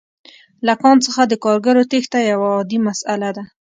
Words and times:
له 0.65 0.73
کان 0.81 0.97
څخه 1.05 1.21
د 1.25 1.33
کارګرو 1.43 1.87
تېښته 1.91 2.19
یوه 2.31 2.47
عادي 2.55 2.77
مسئله 2.87 3.29
ده 3.37 3.43